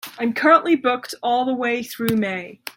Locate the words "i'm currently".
0.17-0.75